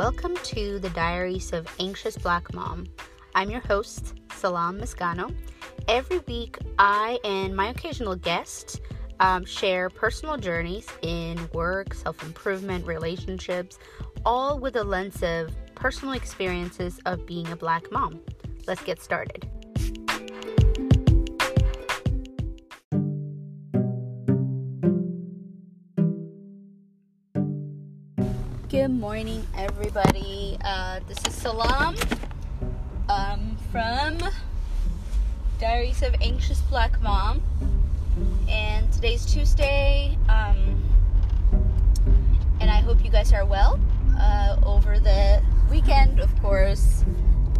Welcome 0.00 0.34
to 0.44 0.78
the 0.78 0.88
Diaries 0.88 1.52
of 1.52 1.68
Anxious 1.78 2.16
Black 2.16 2.54
Mom. 2.54 2.86
I'm 3.34 3.50
your 3.50 3.60
host, 3.60 4.14
Salam 4.32 4.80
Miscano. 4.80 5.30
Every 5.88 6.20
week, 6.20 6.56
I 6.78 7.18
and 7.22 7.54
my 7.54 7.68
occasional 7.68 8.16
guest 8.16 8.80
um, 9.20 9.44
share 9.44 9.90
personal 9.90 10.38
journeys 10.38 10.86
in 11.02 11.38
work, 11.52 11.92
self 11.92 12.22
improvement, 12.22 12.86
relationships, 12.86 13.78
all 14.24 14.58
with 14.58 14.76
a 14.76 14.84
lens 14.84 15.22
of 15.22 15.54
personal 15.74 16.14
experiences 16.14 16.98
of 17.04 17.26
being 17.26 17.48
a 17.48 17.56
black 17.56 17.92
mom. 17.92 18.20
Let's 18.66 18.82
get 18.82 19.02
started. 19.02 19.50
Good 28.80 28.98
morning, 28.98 29.46
everybody. 29.54 30.56
Uh, 30.64 31.00
this 31.06 31.18
is 31.26 31.34
Salam 31.34 31.96
um, 33.10 33.58
from 33.70 34.18
Diaries 35.60 36.02
of 36.02 36.14
Anxious 36.22 36.62
Black 36.62 36.98
Mom, 37.02 37.42
and 38.48 38.90
today's 38.90 39.26
Tuesday. 39.26 40.16
Um, 40.30 40.82
and 42.58 42.70
I 42.70 42.80
hope 42.80 43.04
you 43.04 43.10
guys 43.10 43.34
are 43.34 43.44
well 43.44 43.78
uh, 44.18 44.56
over 44.64 44.98
the 44.98 45.42
weekend. 45.70 46.18
Of 46.18 46.34
course, 46.40 47.04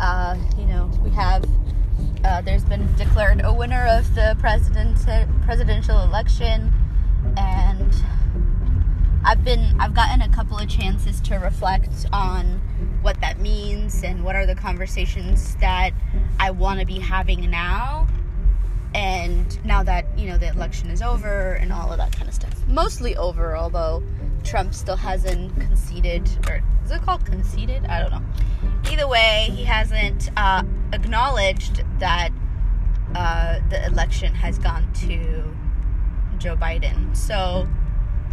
uh, 0.00 0.39
you 0.56 0.64
know 0.64 0.91
we 1.05 1.11
have. 1.11 1.45
Uh, 2.25 2.41
there's 2.41 2.64
been 2.64 2.89
declared 2.97 3.42
a 3.45 3.52
winner 3.52 3.87
of 3.91 4.14
the 4.14 4.39
president 4.41 4.97
presidential 5.45 6.00
election, 6.00 6.73
and 7.37 7.70
I've 9.30 9.45
been 9.45 9.77
I've 9.79 9.95
gotten 9.95 10.23
a 10.23 10.29
couple 10.29 10.59
of 10.59 10.69
chances 10.69 11.20
to 11.20 11.37
reflect 11.37 12.05
on 12.12 12.61
what 13.00 13.20
that 13.20 13.39
means 13.39 14.03
and 14.03 14.25
what 14.25 14.34
are 14.34 14.45
the 14.45 14.56
conversations 14.56 15.55
that 15.61 15.92
I 16.41 16.50
want 16.50 16.81
to 16.81 16.87
be 16.87 16.98
having 16.98 17.48
now. 17.48 18.09
And 18.92 19.64
now 19.64 19.84
that 19.84 20.19
you 20.19 20.27
know 20.27 20.37
the 20.37 20.48
election 20.48 20.91
is 20.91 21.00
over 21.00 21.53
and 21.53 21.72
all 21.72 21.92
of 21.92 21.98
that 21.98 22.11
kind 22.11 22.27
of 22.27 22.34
stuff. 22.34 22.67
Mostly 22.67 23.17
over 23.17 23.56
although 23.56 24.03
Trump 24.42 24.75
still 24.75 24.97
hasn't 24.97 25.55
conceded 25.61 26.28
or 26.48 26.61
is 26.84 26.91
it 26.91 27.00
called 27.03 27.25
conceded? 27.25 27.87
I 27.87 28.00
don't 28.00 28.11
know. 28.11 28.22
Either 28.91 29.06
way 29.06 29.47
he 29.53 29.62
hasn't 29.62 30.28
uh, 30.37 30.65
acknowledged 30.92 31.84
that 32.00 32.31
uh, 33.15 33.61
the 33.69 33.87
election 33.87 34.34
has 34.34 34.59
gone 34.59 34.92
to 35.06 35.55
Joe 36.39 36.56
Biden. 36.56 37.17
So 37.17 37.69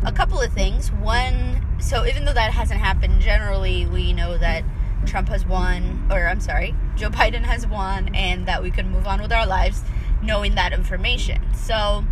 a 0.03 0.11
couple 0.11 0.39
of 0.39 0.53
things. 0.53 0.91
One, 0.91 1.65
so 1.79 2.05
even 2.05 2.25
though 2.25 2.33
that 2.33 2.53
hasn't 2.53 2.79
happened, 2.79 3.21
generally 3.21 3.85
we 3.85 4.13
know 4.13 4.37
that 4.37 4.63
Trump 5.05 5.29
has 5.29 5.45
won, 5.45 6.07
or 6.11 6.27
I'm 6.27 6.39
sorry, 6.39 6.75
Joe 6.95 7.09
Biden 7.09 7.43
has 7.43 7.65
won, 7.65 8.13
and 8.15 8.45
that 8.47 8.61
we 8.61 8.71
can 8.71 8.89
move 8.91 9.07
on 9.07 9.21
with 9.21 9.31
our 9.31 9.45
lives 9.45 9.83
knowing 10.21 10.55
that 10.55 10.73
information. 10.73 11.41
So 11.53 12.03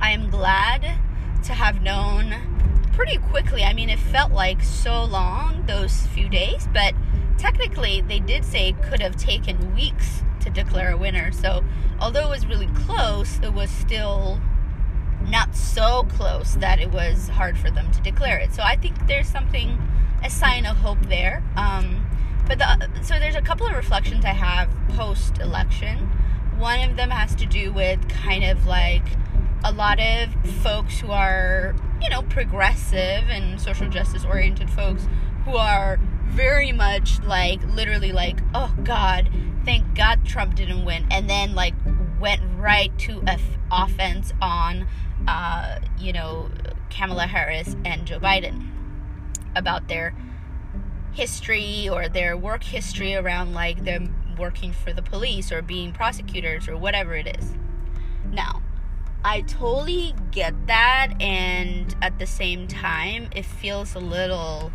I 0.00 0.10
am 0.10 0.30
glad 0.30 0.82
to 1.44 1.52
have 1.52 1.82
known 1.82 2.34
pretty 2.92 3.18
quickly. 3.18 3.62
I 3.62 3.72
mean, 3.72 3.90
it 3.90 3.98
felt 3.98 4.32
like 4.32 4.62
so 4.62 5.04
long, 5.04 5.64
those 5.66 6.06
few 6.08 6.28
days, 6.28 6.68
but 6.72 6.94
technically 7.38 8.00
they 8.00 8.20
did 8.20 8.44
say 8.44 8.70
it 8.70 8.82
could 8.82 9.00
have 9.00 9.16
taken 9.16 9.74
weeks 9.74 10.22
to 10.40 10.50
declare 10.50 10.92
a 10.92 10.96
winner. 10.96 11.32
So 11.32 11.64
although 12.00 12.26
it 12.26 12.30
was 12.30 12.46
really 12.46 12.68
close, 12.68 13.38
it 13.42 13.52
was 13.52 13.70
still 13.70 14.40
not 15.22 15.54
so 15.56 16.04
close 16.10 16.54
that 16.56 16.80
it 16.80 16.90
was 16.90 17.28
hard 17.28 17.58
for 17.58 17.70
them 17.70 17.90
to 17.92 18.00
declare 18.00 18.38
it. 18.38 18.52
So 18.52 18.62
I 18.62 18.76
think 18.76 19.06
there's 19.06 19.28
something, 19.28 19.78
a 20.24 20.30
sign 20.30 20.66
of 20.66 20.76
hope 20.76 20.98
there. 21.08 21.42
Um, 21.56 22.06
but 22.46 22.58
the, 22.58 22.88
so 23.02 23.18
there's 23.18 23.34
a 23.34 23.42
couple 23.42 23.66
of 23.66 23.74
reflections 23.74 24.24
I 24.24 24.32
have 24.32 24.70
post 24.90 25.38
election. 25.38 26.10
One 26.58 26.88
of 26.88 26.96
them 26.96 27.10
has 27.10 27.34
to 27.36 27.46
do 27.46 27.72
with 27.72 28.08
kind 28.08 28.44
of 28.44 28.66
like 28.66 29.04
a 29.64 29.72
lot 29.72 29.98
of 29.98 30.32
folks 30.62 31.00
who 31.00 31.10
are, 31.10 31.74
you 32.00 32.08
know, 32.08 32.22
progressive 32.22 33.24
and 33.28 33.60
social 33.60 33.88
justice 33.88 34.24
oriented 34.24 34.70
folks 34.70 35.08
who 35.44 35.56
are 35.56 35.98
very 36.26 36.72
much 36.72 37.20
like 37.22 37.62
literally 37.64 38.12
like, 38.12 38.38
oh 38.54 38.74
God, 38.84 39.28
thank 39.64 39.94
God 39.94 40.24
Trump 40.24 40.54
didn't 40.54 40.84
win, 40.84 41.06
and 41.10 41.28
then 41.28 41.54
like 41.54 41.74
went 42.20 42.40
right 42.56 42.96
to 43.00 43.22
f- 43.26 43.40
offense 43.70 44.32
on 44.40 44.86
uh, 45.26 45.80
you 45.98 46.12
know, 46.12 46.50
Kamala 46.90 47.26
Harris 47.26 47.76
and 47.84 48.06
Joe 48.06 48.18
Biden 48.18 48.68
about 49.54 49.88
their 49.88 50.14
history 51.12 51.88
or 51.88 52.08
their 52.08 52.36
work 52.36 52.62
history 52.62 53.14
around 53.14 53.54
like 53.54 53.84
them 53.84 54.14
working 54.38 54.72
for 54.72 54.92
the 54.92 55.02
police 55.02 55.50
or 55.50 55.62
being 55.62 55.92
prosecutors 55.92 56.68
or 56.68 56.76
whatever 56.76 57.14
it 57.14 57.38
is. 57.38 57.54
Now, 58.30 58.62
I 59.24 59.40
totally 59.42 60.14
get 60.30 60.66
that, 60.66 61.14
and 61.20 61.96
at 62.00 62.18
the 62.18 62.26
same 62.26 62.68
time, 62.68 63.28
it 63.34 63.44
feels 63.44 63.94
a 63.94 63.98
little 63.98 64.70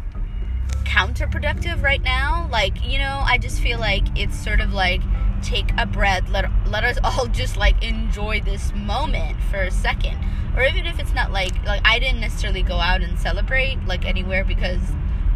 counterproductive 0.83 1.81
right 1.81 2.01
now. 2.01 2.49
Like, 2.51 2.83
you 2.83 2.97
know, 2.97 3.21
I 3.23 3.37
just 3.37 3.61
feel 3.61 3.79
like 3.79 4.03
it's 4.17 4.37
sort 4.37 4.59
of 4.59 4.73
like 4.73 5.01
take 5.41 5.71
a 5.77 5.85
breath, 5.85 6.29
let 6.29 6.45
let 6.67 6.83
us 6.83 6.97
all 7.03 7.27
just 7.27 7.55
like 7.55 7.81
enjoy 7.83 8.41
this 8.41 8.73
moment 8.73 9.41
for 9.43 9.61
a 9.61 9.71
second 9.71 10.17
or 10.55 10.63
even 10.63 10.85
if 10.85 10.99
it's 10.99 11.13
not 11.13 11.31
like 11.31 11.63
like 11.65 11.81
I 11.85 11.99
didn't 11.99 12.19
necessarily 12.19 12.61
go 12.61 12.75
out 12.75 13.01
and 13.01 13.17
celebrate 13.19 13.85
like 13.85 14.05
anywhere 14.05 14.43
because 14.43 14.79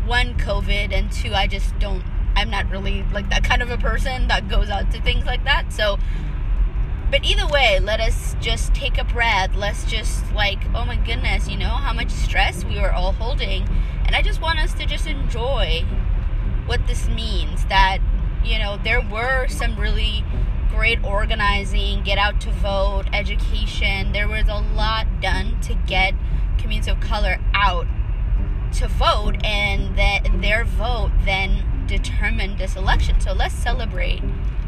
one 0.05 0.35
COVID 0.35 0.93
and 0.93 1.11
two 1.11 1.33
I 1.33 1.47
just 1.47 1.77
don't 1.79 2.03
I'm 2.35 2.49
not 2.49 2.69
really 2.69 3.03
like 3.13 3.29
that 3.29 3.43
kind 3.43 3.61
of 3.61 3.69
a 3.69 3.77
person 3.77 4.27
that 4.27 4.47
goes 4.49 4.69
out 4.69 4.91
to 4.91 5.01
things 5.01 5.25
like 5.25 5.43
that. 5.45 5.71
So 5.71 5.97
but 7.11 7.23
either 7.23 7.47
way, 7.47 7.79
let 7.79 7.99
us 7.99 8.35
just 8.41 8.73
take 8.73 8.97
a 8.97 9.03
breath. 9.03 9.55
Let's 9.55 9.85
just 9.85 10.33
like, 10.33 10.59
oh 10.73 10.85
my 10.85 10.97
goodness, 10.97 11.47
you 11.47 11.55
know 11.55 11.69
how 11.69 11.93
much 11.93 12.09
stress 12.09 12.65
we 12.65 12.79
were 12.79 12.91
all 12.91 13.13
holding. 13.13 13.69
And 14.05 14.15
I 14.15 14.21
just 14.21 14.41
want 14.41 14.59
us 14.59 14.73
to 14.73 14.85
just 14.85 15.05
enjoy 15.05 15.85
what 16.65 16.87
this 16.87 17.07
means 17.07 17.65
that 17.65 17.99
you 18.45 18.59
know, 18.59 18.77
there 18.83 19.01
were 19.01 19.47
some 19.47 19.75
really 19.77 20.23
great 20.75 21.01
organizing, 21.05 22.03
get 22.03 22.17
out 22.17 22.41
to 22.41 22.51
vote, 22.51 23.05
education. 23.13 24.11
There 24.11 24.27
was 24.27 24.47
a 24.49 24.57
lot 24.75 25.21
done 25.21 25.59
to 25.61 25.73
get 25.73 26.13
communities 26.57 26.91
of 26.91 26.99
color 26.99 27.37
out 27.53 27.87
to 28.73 28.87
vote, 28.89 29.37
and 29.43 29.97
that 29.97 30.27
their 30.41 30.65
vote 30.65 31.11
then 31.23 31.85
determined 31.87 32.57
this 32.57 32.75
election. 32.75 33.21
So 33.21 33.31
let's 33.31 33.55
celebrate 33.55 34.21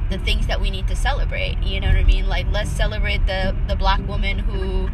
the 0.10 0.18
things 0.18 0.48
that 0.48 0.62
we 0.62 0.70
need 0.70 0.88
to 0.88 0.96
celebrate. 0.96 1.58
You 1.62 1.82
know 1.82 1.88
what 1.88 1.98
I 1.98 2.06
mean? 2.06 2.28
Like 2.28 2.48
let's 2.52 2.72
celebrate 2.72 3.26
the 3.26 3.56
the 3.68 3.76
black 3.76 4.06
woman 4.08 4.40
who 4.40 4.90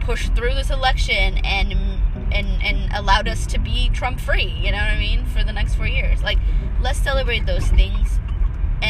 pushed 0.00 0.34
through 0.34 0.54
this 0.54 0.70
election 0.70 1.38
and 1.44 1.72
and 2.32 2.60
and 2.62 2.92
allowed 2.92 3.28
us 3.28 3.46
to 3.46 3.58
be 3.58 3.88
Trump 3.90 4.18
free. 4.18 4.48
You 4.48 4.72
know 4.72 4.78
what 4.78 4.90
I 4.90 4.98
mean? 4.98 5.24
For 5.26 5.44
the 5.44 5.52
next 5.52 5.76
four 5.76 5.86
years, 5.86 6.24
like 6.24 6.38
let's 6.80 6.98
celebrate 6.98 7.46
those 7.46 7.68
things 7.68 8.18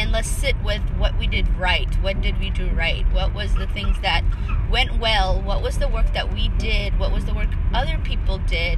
and 0.05 0.13
let's 0.13 0.29
sit 0.29 0.55
with 0.63 0.83
what 0.99 1.17
we 1.17 1.25
did 1.25 1.47
right. 1.57 1.91
What 1.95 2.21
did 2.21 2.39
we 2.39 2.51
do 2.51 2.69
right? 2.69 3.11
What 3.11 3.33
was 3.33 3.55
the 3.55 3.65
things 3.65 3.99
that 4.01 4.23
went 4.69 4.99
well? 4.99 5.41
What 5.41 5.63
was 5.63 5.79
the 5.79 5.87
work 5.87 6.13
that 6.13 6.31
we 6.31 6.49
did? 6.59 6.99
What 6.99 7.11
was 7.11 7.25
the 7.25 7.33
work 7.33 7.49
other 7.73 7.97
people 7.97 8.37
did? 8.37 8.77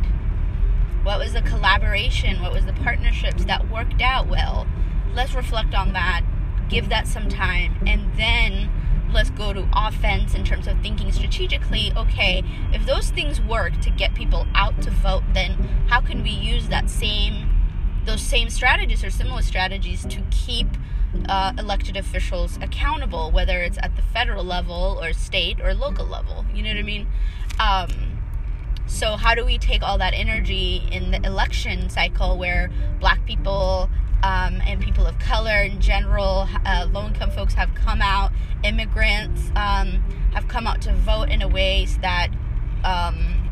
What 1.03 1.19
was 1.19 1.33
the 1.33 1.41
collaboration? 1.41 2.41
What 2.41 2.53
was 2.53 2.66
the 2.66 2.71
partnerships 2.71 3.43
that 3.43 3.69
worked 3.69 4.01
out 4.01 4.29
well? 4.29 4.67
Let's 5.13 5.33
reflect 5.33 5.75
on 5.75 5.91
that, 5.91 6.21
give 6.69 6.87
that 6.87 7.07
some 7.07 7.27
time, 7.27 7.75
and 7.85 8.09
then 8.16 8.71
let's 9.11 9.29
go 9.29 9.51
to 9.51 9.67
offense 9.73 10.33
in 10.33 10.45
terms 10.45 10.66
of 10.66 10.79
thinking 10.81 11.11
strategically. 11.11 11.91
Okay, 11.97 12.41
if 12.71 12.85
those 12.85 13.09
things 13.09 13.41
work 13.41 13.77
to 13.81 13.89
get 13.89 14.16
people 14.16 14.47
out 14.53 14.81
to 14.84 14.91
vote, 14.91 15.23
then 15.34 15.52
how 15.90 15.99
can 15.99 16.23
we 16.23 16.29
use 16.29 16.69
that 16.69 16.90
same 16.90 17.53
those 18.05 18.22
same 18.22 18.49
strategies 18.49 19.03
or 19.03 19.09
similar 19.09 19.41
strategies 19.41 20.05
to 20.05 20.22
keep 20.31 20.67
uh, 21.27 21.53
elected 21.57 21.97
officials 21.97 22.57
accountable, 22.61 23.31
whether 23.31 23.61
it's 23.61 23.77
at 23.81 23.95
the 23.95 24.01
federal 24.01 24.43
level 24.43 24.99
or 25.01 25.13
state 25.13 25.59
or 25.61 25.73
local 25.73 26.05
level. 26.05 26.45
You 26.53 26.63
know 26.63 26.69
what 26.69 26.77
I 26.77 26.83
mean? 26.83 27.07
Um, 27.59 28.17
so, 28.87 29.17
how 29.17 29.35
do 29.35 29.45
we 29.45 29.57
take 29.57 29.83
all 29.83 29.97
that 29.97 30.13
energy 30.13 30.81
in 30.91 31.11
the 31.11 31.21
election 31.25 31.89
cycle 31.89 32.37
where 32.37 32.71
black 32.99 33.25
people 33.25 33.89
um, 34.23 34.61
and 34.65 34.81
people 34.81 35.05
of 35.05 35.19
color 35.19 35.61
in 35.61 35.81
general, 35.81 36.47
uh, 36.65 36.87
low 36.91 37.07
income 37.07 37.31
folks 37.31 37.53
have 37.53 37.73
come 37.75 38.01
out, 38.01 38.31
immigrants 38.63 39.49
um, 39.55 40.01
have 40.33 40.47
come 40.47 40.65
out 40.65 40.81
to 40.83 40.93
vote 40.93 41.29
in 41.29 41.41
a 41.41 41.47
ways 41.47 41.97
that 41.99 42.29
um, 42.83 43.49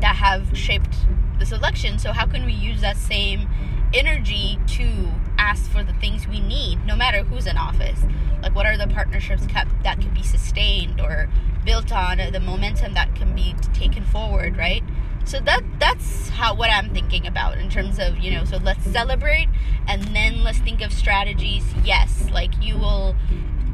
that 0.00 0.16
have 0.16 0.56
shaped 0.56 0.94
this 1.38 1.52
election. 1.52 1.98
So, 1.98 2.12
how 2.12 2.26
can 2.26 2.44
we 2.44 2.52
use 2.52 2.82
that 2.82 2.96
same 2.96 3.48
energy 3.94 4.58
to 4.66 5.10
ask 5.46 5.70
for 5.70 5.84
the 5.84 5.92
things 5.94 6.26
we 6.26 6.40
need, 6.40 6.84
no 6.84 6.96
matter 6.96 7.22
who's 7.22 7.46
in 7.46 7.56
office. 7.56 8.00
Like, 8.42 8.54
what 8.54 8.66
are 8.66 8.76
the 8.76 8.88
partnerships 8.88 9.46
kept, 9.46 9.70
that 9.84 10.00
can 10.00 10.12
be 10.12 10.22
sustained 10.22 11.00
or 11.00 11.28
built 11.64 11.92
on, 11.92 12.18
the 12.32 12.40
momentum 12.40 12.94
that 12.94 13.14
can 13.14 13.34
be 13.34 13.54
taken 13.72 14.04
forward, 14.04 14.56
right? 14.56 14.82
So 15.24 15.40
that 15.40 15.62
that's 15.78 16.28
how 16.30 16.54
what 16.54 16.70
I'm 16.70 16.92
thinking 16.92 17.26
about 17.26 17.58
in 17.58 17.68
terms 17.68 17.98
of 17.98 18.18
you 18.18 18.30
know 18.30 18.44
so 18.44 18.58
let's 18.58 18.84
celebrate 18.84 19.48
and 19.88 20.00
then 20.14 20.44
let's 20.44 20.58
think 20.58 20.80
of 20.82 20.92
strategies 20.92 21.64
yes 21.82 22.28
like 22.30 22.52
you 22.62 22.78
will 22.78 23.16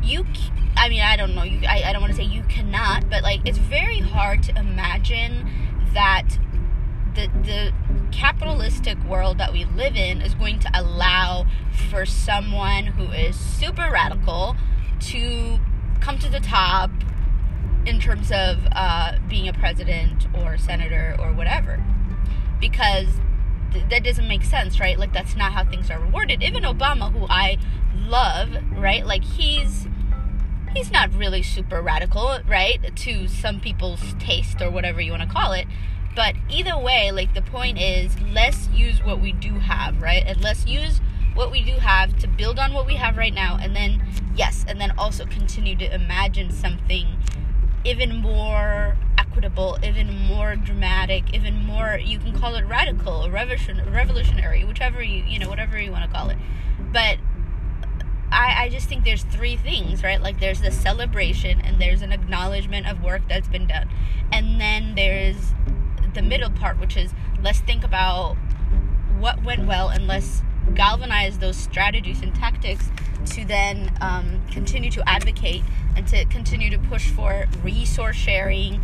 you 0.03 0.25
I 0.79 0.89
mean 0.89 1.03
I 1.03 1.15
don't 1.17 1.35
know 1.35 1.43
you 1.43 1.61
I, 1.69 1.83
I 1.85 1.93
don't 1.93 2.01
want 2.01 2.15
to 2.15 2.17
say 2.17 2.25
you 2.25 2.43
cannot 2.45 3.11
but 3.11 3.23
like 3.23 3.41
it's 3.45 3.59
very 3.59 3.99
hard 3.99 4.43
to 4.45 4.59
imagine 4.59 5.47
that 5.93 6.39
the 7.15 7.29
the 7.45 7.73
capitalistic 8.11 9.03
world 9.05 9.39
that 9.39 9.53
we 9.53 9.65
live 9.65 9.97
in 9.97 10.21
is 10.21 10.35
going 10.35 10.59
to 10.61 10.71
allow 10.75 11.47
for 11.91 12.05
someone 12.05 12.87
who 12.87 13.05
is 13.13 13.37
super 13.37 13.91
radical 13.91 14.57
to 15.01 15.59
come 16.01 16.19
to 16.19 16.31
the 16.31 16.41
top 16.41 16.91
in 17.87 17.99
terms 17.99 18.31
of 18.31 18.59
uh, 18.73 19.19
being 19.29 19.49
a 19.49 19.53
president 19.53 20.27
or 20.35 20.57
senator 20.57 21.17
or 21.19 21.33
whatever. 21.33 21.83
Because 22.61 23.09
th- 23.73 23.85
that 23.91 24.05
doesn't 24.05 24.29
make 24.29 24.45
sense 24.45 24.79
right? 24.79 24.99
Like 24.99 25.13
that's 25.13 25.35
not 25.35 25.53
how 25.53 25.65
things 25.65 25.91
are 25.91 25.99
rewarded. 25.99 26.43
Even 26.43 26.63
obama 26.63 27.13
who 27.13 27.27
i 27.29 27.59
love 27.97 28.57
right? 28.73 29.05
Like 29.07 29.25
he's 29.25 29.87
he's 30.75 30.91
not 30.91 31.13
really 31.15 31.43
super 31.43 31.83
radical 31.83 32.39
right? 32.47 32.95
To 32.95 33.27
some 33.27 33.61
people's 33.61 34.15
taste 34.19 34.63
or 34.63 34.71
whatever 34.71 35.01
you 35.01 35.11
want 35.11 35.23
to 35.23 35.29
call 35.29 35.53
it 35.53 35.67
but 36.15 36.35
either 36.51 36.77
way 36.79 37.11
like 37.11 37.35
the 37.35 37.43
point 37.43 37.79
is 37.79 38.15
let's 38.33 38.69
use 38.69 39.03
what 39.03 39.21
we 39.21 39.33
do 39.33 39.55
have 39.55 40.01
right 40.01 40.25
and 40.27 40.41
let's 40.43 40.67
use 40.67 41.01
what 41.35 41.51
we 41.51 41.63
do 41.63 41.73
have 41.73 42.17
to 42.19 42.29
build 42.29 42.59
on 42.59 42.73
what 42.73 42.87
we 42.87 42.97
have 42.97 43.17
right 43.17 43.35
now 43.35 43.57
and 43.61 43.75
then 43.75 44.03
yes 44.35 44.65
and 44.69 44.81
then 44.81 44.91
also 44.99 45.25
continue 45.27 45.77
to 45.77 45.95
imagine 45.95 46.51
something 46.51 47.07
even 47.85 48.17
more 48.17 48.97
equitable, 49.19 49.79
even 49.83 50.13
more 50.27 50.57
dramatic, 50.57 51.35
even 51.35 51.55
more 51.65 51.99
you 52.03 52.19
can 52.19 52.39
call 52.39 52.55
it 52.55 52.65
radical, 52.67 53.31
revolution, 53.31 53.83
revolutionary, 53.93 54.65
whichever 54.65 55.03
you 55.03 55.25
you 55.25 55.39
know, 55.39 55.49
whatever 55.49 55.81
you 55.81 55.91
want 55.91 56.05
to 56.05 56.11
call 56.11 56.31
it. 56.31 56.39
But 56.93 57.19
I, 58.31 58.65
I 58.65 58.69
just 58.69 58.89
think 58.89 59.05
there's 59.05 59.25
three 59.25 59.57
things, 59.57 60.03
right? 60.03 60.21
Like 60.21 60.41
there's 60.41 60.61
the 60.61 60.71
celebration 60.71 61.61
and 61.61 61.81
there's 61.81 62.03
an 62.03 62.13
acknowledgement 62.13 62.87
of 62.87 63.03
work 63.03 63.23
that's 63.29 63.49
been 63.49 63.67
done. 63.67 63.89
And 64.31 64.61
then 64.61 64.95
there's 64.95 65.37
the 66.15 66.23
middle 66.23 66.51
part, 66.51 66.79
which 66.79 66.97
is 66.97 67.13
let's 67.43 67.61
think 67.61 67.85
about 67.85 68.37
what 69.19 69.43
went 69.43 69.67
well 69.67 69.89
and 69.89 70.07
let's 70.07 70.43
galvanize 70.75 71.39
those 71.39 71.57
strategies 71.57 72.23
and 72.23 72.35
tactics 72.35 72.91
to 73.27 73.45
then 73.45 73.93
um, 74.01 74.43
continue 74.51 74.91
to 74.91 75.09
advocate 75.09 75.63
and 75.97 76.07
to 76.09 76.25
continue 76.27 76.71
to 76.71 76.79
push 76.79 77.09
for 77.11 77.47
resource 77.63 78.17
sharing, 78.17 78.81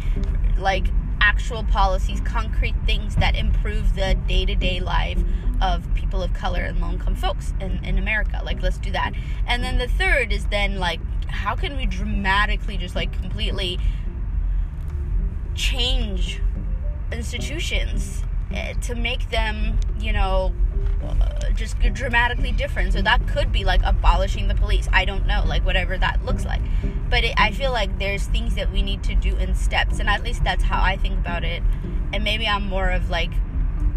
like 0.58 0.86
actual 1.20 1.64
policies, 1.64 2.20
concrete 2.20 2.74
things 2.86 3.16
that 3.16 3.34
improve 3.34 3.94
the 3.94 4.16
day 4.26 4.44
to 4.44 4.54
day 4.54 4.80
life 4.80 5.18
of 5.60 5.92
people 5.94 6.22
of 6.22 6.32
color 6.32 6.60
and 6.60 6.80
low 6.80 6.90
income 6.90 7.16
folks 7.16 7.52
in, 7.60 7.82
in 7.84 7.98
America. 7.98 8.40
Like, 8.44 8.62
let's 8.62 8.78
do 8.78 8.92
that. 8.92 9.12
And 9.46 9.62
then 9.62 9.78
the 9.78 9.88
third 9.88 10.32
is 10.32 10.46
then, 10.46 10.78
like, 10.78 11.00
how 11.28 11.54
can 11.54 11.76
we 11.76 11.86
dramatically 11.86 12.76
just 12.76 12.94
like 12.94 13.12
completely 13.12 13.78
change 15.54 16.40
institutions 17.12 18.22
eh, 18.52 18.74
to 18.82 18.94
make 18.94 19.30
them, 19.30 19.78
you 19.98 20.12
know, 20.12 20.52
uh, 21.02 21.50
just 21.54 21.78
dramatically 21.78 22.52
different. 22.52 22.92
So 22.92 23.02
that 23.02 23.26
could 23.26 23.52
be 23.52 23.64
like 23.64 23.80
abolishing 23.84 24.48
the 24.48 24.54
police. 24.54 24.88
I 24.92 25.04
don't 25.04 25.26
know, 25.26 25.42
like 25.46 25.64
whatever 25.64 25.98
that 25.98 26.24
looks 26.24 26.44
like. 26.44 26.62
But 27.08 27.24
it, 27.24 27.34
I 27.36 27.52
feel 27.52 27.72
like 27.72 27.98
there's 27.98 28.24
things 28.24 28.54
that 28.54 28.72
we 28.72 28.82
need 28.82 29.02
to 29.04 29.14
do 29.14 29.36
in 29.36 29.54
steps, 29.54 29.98
and 29.98 30.08
at 30.08 30.22
least 30.22 30.44
that's 30.44 30.64
how 30.64 30.82
I 30.82 30.96
think 30.96 31.18
about 31.18 31.44
it. 31.44 31.62
And 32.12 32.24
maybe 32.24 32.46
I'm 32.46 32.66
more 32.66 32.90
of 32.90 33.10
like, 33.10 33.30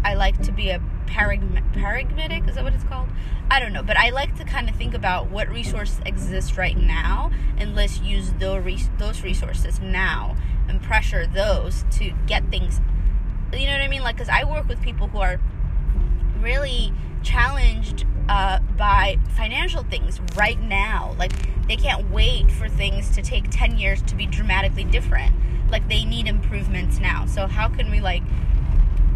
I 0.04 0.14
like 0.14 0.40
to 0.42 0.52
be 0.52 0.70
a 0.70 0.82
paradigmatic. 1.06 2.48
Is 2.48 2.54
that 2.54 2.64
what 2.64 2.74
it's 2.74 2.84
called? 2.84 3.08
I 3.50 3.60
don't 3.60 3.72
know, 3.72 3.82
but 3.82 3.98
I 3.98 4.10
like 4.10 4.36
to 4.38 4.44
kind 4.44 4.68
of 4.68 4.76
think 4.76 4.94
about 4.94 5.30
what 5.30 5.48
resources 5.48 6.00
exist 6.06 6.56
right 6.56 6.76
now, 6.76 7.30
and 7.58 7.74
let's 7.74 8.00
use 8.00 8.32
those 8.38 9.22
resources 9.22 9.80
now 9.80 10.36
and 10.68 10.82
pressure 10.82 11.26
those 11.26 11.84
to 11.92 12.12
get 12.26 12.48
things. 12.50 12.80
You 13.52 13.66
know 13.66 13.72
what 13.72 13.82
I 13.82 13.88
mean? 13.88 14.02
Like, 14.02 14.16
because 14.16 14.28
I 14.28 14.44
work 14.44 14.68
with 14.68 14.80
people 14.80 15.08
who 15.08 15.18
are 15.18 15.40
really 16.40 16.92
challenged 17.22 18.06
uh, 18.28 18.60
by 18.76 19.18
financial 19.36 19.82
things 19.84 20.20
right 20.36 20.60
now. 20.60 21.14
Like, 21.18 21.32
they 21.68 21.76
can't 21.76 22.10
wait 22.10 22.50
for 22.50 22.68
things 22.68 23.10
to 23.10 23.22
take 23.22 23.44
10 23.50 23.78
years 23.78 24.02
to 24.02 24.14
be 24.14 24.26
dramatically 24.26 24.84
different. 24.84 25.34
Like, 25.70 25.88
they 25.88 26.04
need 26.04 26.26
improvements 26.26 26.98
now. 26.98 27.26
So, 27.26 27.46
how 27.46 27.68
can 27.68 27.90
we, 27.90 28.00
like, 28.00 28.22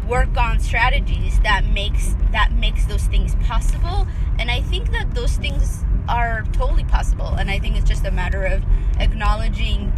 work 0.07 0.37
on 0.37 0.61
strategies 0.61 1.41
that 1.41 1.65
makes 1.65 2.15
that 2.31 2.53
makes 2.53 2.85
those 2.85 3.03
things 3.07 3.35
possible 3.45 4.07
and 4.39 4.53
i 4.53 4.61
think 4.61 4.93
that 4.93 5.13
those 5.17 5.37
things 5.39 5.85
are 6.09 6.45
totally 6.53 6.85
possible 6.85 7.35
and 7.35 7.51
i 7.51 7.59
think 7.59 7.77
it's 7.77 7.89
just 7.89 8.05
a 8.05 8.11
matter 8.13 8.45
of 8.45 8.63
acknowledging 9.01 9.93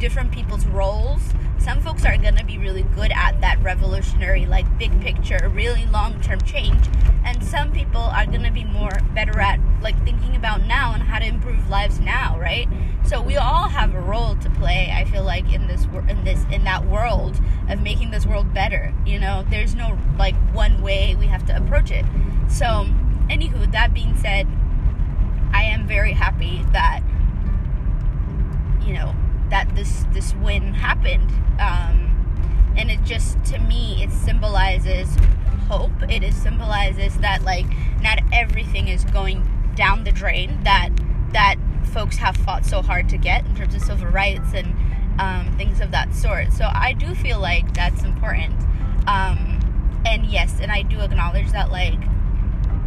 different 0.00 0.32
people's 0.32 0.66
roles. 0.66 1.20
Some 1.60 1.82
folks 1.82 2.06
are 2.06 2.16
going 2.16 2.36
to 2.36 2.44
be 2.44 2.56
really 2.56 2.82
good 2.82 3.12
at 3.14 3.40
that 3.42 3.62
revolutionary, 3.62 4.46
like 4.46 4.66
big 4.78 4.98
picture, 5.02 5.50
really 5.52 5.84
long 5.86 6.18
term 6.22 6.40
change. 6.40 6.88
And 7.22 7.44
some 7.44 7.70
people 7.70 8.00
are 8.00 8.24
going 8.24 8.44
to 8.44 8.50
be 8.50 8.64
more 8.64 8.92
better 9.14 9.38
at 9.40 9.60
like 9.82 10.02
thinking 10.02 10.36
about 10.36 10.64
now 10.66 10.94
and 10.94 11.02
how 11.02 11.18
to 11.18 11.26
improve 11.26 11.68
lives 11.68 12.00
now, 12.00 12.38
right? 12.40 12.66
So 13.04 13.20
we 13.20 13.36
all 13.36 13.68
have 13.68 13.94
a 13.94 14.00
role 14.00 14.36
to 14.36 14.50
play. 14.50 14.90
I 14.90 15.04
feel 15.04 15.22
like 15.22 15.52
in 15.52 15.66
this 15.66 15.84
in 16.08 16.24
this 16.24 16.44
in 16.50 16.64
that 16.64 16.86
world 16.86 17.38
of 17.68 17.82
making 17.82 18.10
this 18.10 18.24
world 18.24 18.54
better. 18.54 18.94
You 19.04 19.18
know, 19.20 19.44
there's 19.50 19.74
no 19.74 19.98
like 20.18 20.36
one 20.54 20.80
way 20.80 21.14
we 21.14 21.26
have 21.26 21.44
to 21.46 21.56
approach 21.56 21.90
it. 21.90 22.06
So, 22.48 22.86
anywho, 23.28 23.70
that 23.72 23.92
being 23.92 24.16
said, 24.16 24.46
I 25.52 25.64
am 25.64 25.86
very 25.86 26.12
happy 26.12 26.64
that 26.72 27.02
you 28.82 28.94
know 28.94 29.14
that 29.50 29.74
this 29.74 30.04
this 30.12 30.34
win 30.34 30.74
happened. 30.74 31.30
Um, 31.60 32.06
and 32.76 32.90
it 32.90 33.02
just 33.04 33.42
to 33.46 33.58
me 33.58 34.02
it 34.02 34.10
symbolizes 34.10 35.16
hope. 35.68 35.92
It 36.08 36.22
is 36.22 36.34
symbolizes 36.34 37.16
that 37.18 37.42
like 37.42 37.66
not 38.02 38.20
everything 38.32 38.88
is 38.88 39.04
going 39.04 39.48
down 39.74 40.04
the 40.04 40.12
drain 40.12 40.62
that 40.64 40.90
that 41.32 41.56
folks 41.92 42.16
have 42.16 42.36
fought 42.36 42.64
so 42.64 42.82
hard 42.82 43.08
to 43.08 43.16
get 43.16 43.44
in 43.46 43.56
terms 43.56 43.74
of 43.74 43.82
civil 43.82 44.08
rights 44.08 44.52
and 44.54 44.74
um, 45.20 45.56
things 45.56 45.80
of 45.80 45.90
that 45.90 46.14
sort. 46.14 46.52
So 46.52 46.68
i 46.72 46.92
do 46.92 47.14
feel 47.14 47.40
like 47.40 47.74
that's 47.74 48.02
important. 48.04 48.54
Um, 49.06 49.58
and 50.06 50.24
yes 50.26 50.58
and 50.60 50.72
i 50.72 50.82
do 50.82 51.00
acknowledge 51.00 51.50
that 51.52 51.70
like 51.70 51.98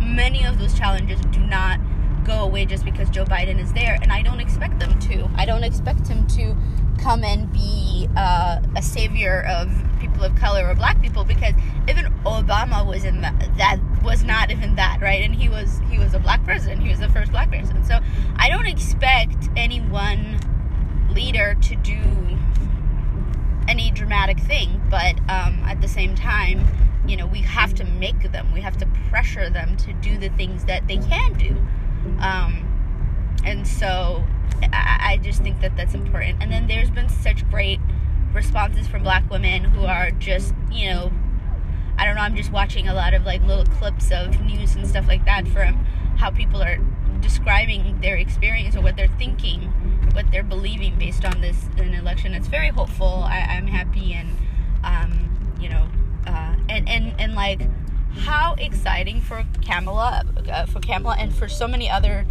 many 0.01 0.43
of 0.45 0.57
those 0.57 0.73
challenges 0.73 1.19
do 1.31 1.39
not 1.39 1.79
go 2.23 2.43
away 2.43 2.65
just 2.65 2.85
because 2.85 3.09
Joe 3.09 3.25
Biden 3.25 3.59
is 3.59 3.73
there, 3.73 3.97
and 4.01 4.11
I 4.11 4.21
don't 4.21 4.39
expect 4.39 4.79
them 4.79 4.97
to. 4.99 5.29
I 5.35 5.45
don't 5.45 5.63
expect 5.63 6.07
him 6.07 6.22
come 7.03 7.23
and 7.23 7.51
be 7.51 8.07
uh, 8.15 8.61
a 8.75 8.81
savior 8.81 9.45
of 9.49 9.69
people 9.99 10.23
of 10.23 10.35
color 10.35 10.67
or 10.67 10.73
black 10.75 11.01
people 11.01 11.23
because 11.23 11.53
even 11.89 12.05
Obama 12.25 12.85
was 12.85 13.03
in 13.03 13.21
that, 13.21 13.57
that 13.57 13.77
was 14.03 14.23
not 14.23 14.51
even 14.51 14.75
that 14.75 14.99
right? 15.01 15.21
And 15.21 15.35
he 15.35 15.49
was 15.49 15.81
he 15.89 15.99
was 15.99 16.13
a 16.13 16.19
black 16.19 16.43
president 16.43 16.81
he 16.81 16.89
was 16.89 16.99
the 16.99 17.09
first 17.09 17.31
black 17.31 17.51
person. 17.51 17.83
So 17.83 17.99
I 18.37 18.49
don't 18.49 18.67
expect 18.67 19.49
any 19.57 19.81
one 19.81 20.39
leader 21.13 21.55
to 21.61 21.75
do 21.75 21.99
any 23.67 23.91
dramatic 23.91 24.39
thing 24.39 24.81
but 24.89 25.17
um, 25.29 25.59
at 25.65 25.79
the 25.81 25.87
same 25.87 26.15
time 26.15 26.65
you 27.05 27.17
know 27.17 27.25
we 27.25 27.39
have 27.39 27.73
to 27.75 27.83
make 27.83 28.31
them. 28.31 28.51
We 28.53 28.61
have 28.61 28.77
to 28.77 28.85
pressure 29.09 29.49
them 29.49 29.75
to 29.77 29.93
do 29.93 30.17
the 30.17 30.29
things 30.29 30.65
that 30.65 30.87
they 30.87 30.97
can 30.97 31.33
do. 31.33 31.55
Um, 32.19 32.69
and 33.43 33.67
so 33.67 34.23
I, 34.61 35.13
I 35.13 35.17
just 35.17 35.41
think 35.41 35.61
that 35.61 35.75
that's 35.75 35.93
important. 35.93 36.41
And 36.41 36.51
then 36.51 36.67
there's 36.67 36.89
been 36.89 37.09
such 37.09 37.49
great 37.49 37.79
responses 38.33 38.87
from 38.87 39.03
black 39.03 39.29
women 39.29 39.63
who 39.63 39.85
are 39.85 40.11
just, 40.11 40.53
you 40.71 40.89
know, 40.89 41.11
I 41.97 42.05
don't 42.05 42.15
know, 42.15 42.21
I'm 42.21 42.35
just 42.35 42.51
watching 42.51 42.87
a 42.87 42.93
lot 42.93 43.13
of 43.13 43.25
like 43.25 43.41
little 43.43 43.65
clips 43.65 44.11
of 44.11 44.39
news 44.41 44.75
and 44.75 44.87
stuff 44.87 45.07
like 45.07 45.25
that 45.25 45.47
from 45.47 45.75
how 46.17 46.31
people 46.31 46.61
are 46.61 46.77
describing 47.21 47.99
their 48.01 48.17
experience 48.17 48.75
or 48.75 48.81
what 48.81 48.95
they're 48.95 49.07
thinking, 49.19 49.61
what 50.13 50.25
they're 50.31 50.43
believing 50.43 50.97
based 50.97 51.23
on 51.23 51.41
this 51.41 51.67
an 51.77 51.93
election. 51.93 52.33
It's 52.33 52.47
very 52.47 52.69
hopeful. 52.69 53.23
I, 53.25 53.37
am 53.37 53.67
happy 53.67 54.13
and, 54.13 54.29
um, 54.83 55.55
you 55.59 55.69
know, 55.69 55.87
uh, 56.27 56.55
and, 56.69 56.89
and, 56.89 57.13
and 57.19 57.35
like, 57.35 57.61
how 58.19 58.55
exciting 58.57 59.21
for 59.21 59.45
Kamala, 59.65 60.23
uh, 60.51 60.65
for 60.65 60.79
Kamala, 60.79 61.15
and 61.17 61.33
for 61.33 61.47
so 61.47 61.67
many 61.67 61.89
other 61.89 62.25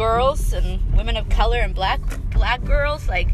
girls 0.00 0.54
and 0.54 0.80
women 0.96 1.14
of 1.14 1.28
color 1.28 1.58
and 1.58 1.74
black 1.74 2.00
black 2.30 2.64
girls. 2.64 3.06
Like, 3.06 3.28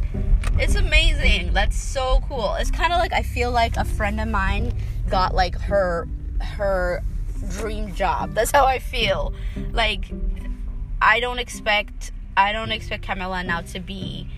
it's 0.59 0.75
amazing. 0.75 1.53
That's 1.53 1.79
so 1.79 2.21
cool. 2.27 2.55
It's 2.55 2.73
kind 2.73 2.93
of 2.93 2.99
like 2.99 3.13
I 3.13 3.23
feel 3.23 3.53
like 3.53 3.77
a 3.77 3.85
friend 3.85 4.21
of 4.21 4.27
mine 4.27 4.75
got 5.09 5.33
like 5.33 5.57
her 5.61 6.09
her 6.41 7.05
dream 7.59 7.95
job. 7.95 8.35
That's 8.35 8.51
how 8.51 8.67
I 8.67 8.81
feel. 8.81 9.33
Like, 9.71 10.07
I 11.01 11.21
don't 11.21 11.39
expect 11.39 12.11
I 12.37 12.51
don't 12.53 12.73
expect 12.73 13.05
Kamala 13.05 13.45
now 13.45 13.61
to 13.61 13.79
be 13.79 14.29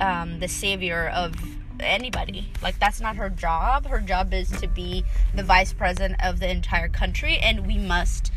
um, 0.00 0.40
the 0.40 0.48
savior 0.48 1.12
of 1.14 1.36
anybody. 1.78 2.50
Like 2.62 2.80
that's 2.80 3.00
not 3.00 3.14
her 3.14 3.30
job. 3.30 3.86
Her 3.86 4.00
job 4.00 4.34
is 4.34 4.50
to 4.60 4.66
be 4.66 5.04
the 5.36 5.44
vice 5.44 5.72
president 5.72 6.20
of 6.20 6.40
the 6.40 6.50
entire 6.50 6.88
country 6.88 7.38
and 7.38 7.64
we 7.64 7.78
must 7.78 8.32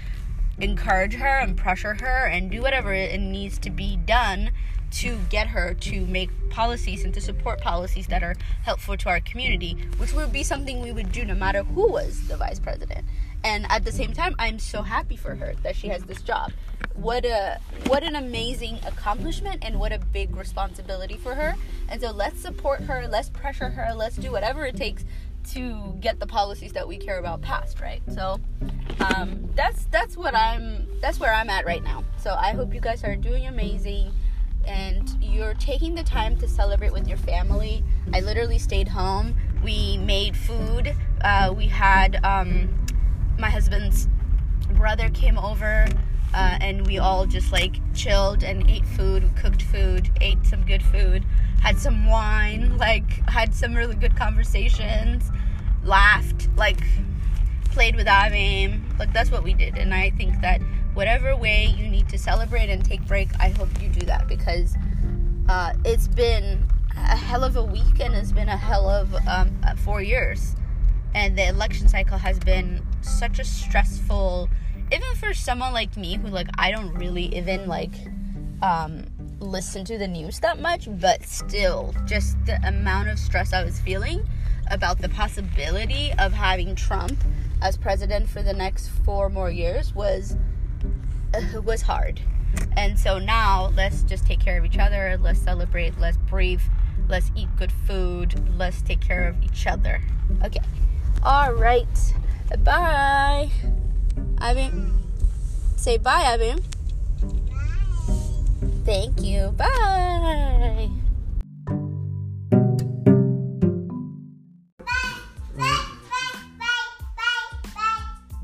encourage 0.62 1.13
her 1.13 1.39
and 1.39 1.56
pressure 1.56 1.96
her 1.96 2.25
and 2.25 2.51
do 2.51 2.62
whatever 2.62 2.94
it 2.94 3.20
needs 3.20 3.58
to 3.60 3.70
be 3.70 3.98
done 3.98 4.51
to 4.92 5.20
get 5.30 5.48
her 5.48 5.74
to 5.75 6.06
make 6.08 6.30
policies 6.50 7.04
and 7.04 7.13
to 7.13 7.22
support 7.22 7.62
policies 7.62 8.08
that 8.08 8.24
are 8.24 8.36
helpful 8.63 8.98
to 8.98 9.10
our 9.10 9.20
community, 9.20 9.78
which 9.98 10.13
would 10.13 10.34
be 10.34 10.44
something 10.44 10.82
we 10.82 10.92
would 10.92 11.12
do 11.12 11.24
no 11.24 11.36
matter 11.36 11.63
who 11.63 11.92
was 11.92 12.28
the 12.28 12.36
vice 12.36 12.60
president. 12.60 13.06
And 13.44 13.66
at 13.70 13.86
the 13.86 13.92
same 13.92 14.13
time, 14.13 14.36
I'm 14.39 14.60
so 14.60 14.82
happy 14.82 15.16
for 15.16 15.36
her 15.36 15.54
that 15.63 15.75
she 15.75 15.88
has 15.88 16.04
this 16.04 16.22
job. 16.22 16.51
What 16.96 17.24
a 17.24 17.60
what 17.88 18.04
an 18.04 18.16
amazing 18.16 18.80
accomplishment 18.86 19.60
and 19.62 19.80
what 19.80 19.94
a 19.94 20.00
big 20.00 20.36
responsibility 20.36 21.16
for 21.16 21.36
her. 21.36 21.56
And 21.88 22.01
so 22.01 22.12
let's 22.12 22.42
support 22.42 22.82
her, 22.82 23.08
let's 23.08 23.30
pressure 23.30 23.70
her, 23.70 23.94
let's 23.96 24.18
do 24.18 24.32
whatever 24.32 24.66
it 24.66 24.75
takes 24.75 25.06
to 25.53 25.96
get 26.00 26.20
the 26.20 26.27
policies 26.27 26.74
that 26.74 26.88
we 26.88 26.98
care 26.98 27.20
about 27.20 27.41
passed, 27.41 27.79
right? 27.79 28.01
So 28.13 28.39
um, 29.00 29.50
that's 29.56 29.86
that's 29.86 30.15
what 30.18 30.36
I'm 30.36 30.88
that's 31.01 31.20
where 31.20 31.34
I'm 31.34 31.50
at 31.50 31.65
right 31.65 31.84
now. 31.84 32.03
So 32.18 32.34
I 32.34 32.51
hope 32.51 32.74
you 32.74 32.82
guys 32.82 33.03
are 33.03 33.15
doing 33.15 33.48
amazing 33.48 34.12
and 34.65 35.18
you're 35.22 35.53
taking 35.56 35.96
the 35.96 36.03
time 36.03 36.38
to 36.38 36.48
celebrate 36.48 36.94
with 36.94 37.08
your 37.08 37.18
family. 37.18 37.84
I 38.13 38.20
literally 38.20 38.60
stayed 38.60 38.88
home. 38.88 39.36
We 39.63 39.98
made 39.98 40.36
food. 40.36 40.96
Uh, 41.22 41.53
we 41.56 41.68
had 41.68 42.24
um, 42.24 42.86
my 43.38 43.50
husband's 43.50 44.08
brother 44.72 45.10
came 45.10 45.38
over. 45.38 45.88
Uh, 46.32 46.58
and 46.62 46.86
we 46.86 47.00
all 47.00 47.25
just 47.25 47.51
like 47.51 47.77
chilled 47.96 48.44
and 48.44 48.70
ate 48.70 48.86
food, 48.86 49.27
cooked 49.36 49.63
food, 49.63 50.12
ate 50.22 50.46
some 50.46 50.63
good 50.63 50.84
food, 50.84 51.25
had 51.62 51.75
some 51.77 52.06
wine, 52.06 52.77
like 52.77 53.27
had 53.27 53.56
some 53.56 53.74
really 53.74 53.96
good 53.96 54.15
conversations, 54.15 55.32
laughed, 55.84 56.50
like 56.56 56.80
played 57.72 57.96
with 57.96 58.08
Avim. 58.08 58.82
Like 59.00 59.14
that's 59.14 59.32
what 59.32 59.44
we 59.44 59.54
did, 59.54 59.78
and 59.78 59.94
I 59.94 60.12
think 60.12 60.42
that 60.42 60.62
whatever 60.94 61.36
way 61.36 61.66
you 61.78 61.88
need 61.88 62.10
to 62.10 62.18
celebrate 62.18 62.70
and 62.70 62.84
take 62.84 63.06
break, 63.08 63.30
I 63.40 63.50
hope 63.50 63.70
you 63.82 63.90
do 63.90 64.06
that 64.08 64.28
because 64.28 64.76
uh, 65.48 65.74
it's 65.86 66.08
been 66.08 66.68
a 66.96 67.16
hell 67.16 67.44
of 67.44 67.56
a 67.56 67.64
week 67.64 68.00
and 68.00 68.14
it's 68.14 68.32
been 68.32 68.50
a 68.50 68.58
hell 68.58 68.90
of 68.90 69.16
um, 69.28 69.58
four 69.78 70.02
years. 70.02 70.56
And 71.16 71.38
the 71.38 71.48
election 71.48 71.88
cycle 71.88 72.18
has 72.18 72.38
been 72.40 72.86
such 73.02 73.40
a 73.40 73.44
stressful, 73.44 74.50
even 74.92 75.16
for 75.16 75.34
someone 75.34 75.74
like 75.74 75.96
me 75.98 76.18
who 76.18 76.28
like 76.28 76.50
I 76.58 76.72
don't 76.72 76.94
really 76.94 77.36
even 77.36 77.68
like 77.68 77.94
um, 78.62 79.06
listen 79.40 79.86
to 79.86 79.98
the 79.98 80.08
news 80.08 80.40
that 80.42 80.60
much, 80.60 80.88
but 81.00 81.24
still, 81.24 81.96
just 82.06 82.38
the 82.46 82.60
amount 82.68 83.10
of 83.10 83.18
stress 83.18 83.54
I 83.54 83.64
was 83.64 83.80
feeling 83.80 84.28
about 84.70 85.00
the 85.00 85.10
possibility 85.10 86.12
of 86.18 86.34
having 86.34 86.76
Trump 86.76 87.18
as 87.62 87.78
president 87.78 88.30
for 88.30 88.42
the 88.42 88.54
next 88.54 88.88
four 88.88 89.30
more 89.30 89.52
years 89.52 89.94
was 89.94 90.38
uh, 91.34 91.62
was 91.66 91.82
hard. 91.82 92.22
And 92.76 93.00
so 93.00 93.20
now 93.20 93.72
let's 93.76 94.04
just 94.04 94.26
take 94.26 94.40
care 94.40 94.58
of 94.58 94.66
each 94.66 94.78
other. 94.78 95.18
Let's 95.22 95.40
celebrate. 95.40 96.00
Let's 96.00 96.18
breathe. 96.18 96.62
Let's 97.08 97.32
eat 97.36 97.50
good 97.58 97.72
food. 97.72 98.42
Let's 98.58 98.82
take 98.82 99.02
care 99.02 99.28
of 99.28 99.42
each 99.44 99.68
other. 99.68 100.02
Okay. 100.44 100.62
All 101.24 101.54
right. 101.54 102.14
Bye. 102.64 103.50
Abim. 104.38 104.96
Say 105.76 105.98
bye, 105.98 106.24
Abim. 106.38 106.64
Bye. 107.50 108.20
Thank 108.86 109.22
you. 109.22 109.52
Bye. 109.52 110.90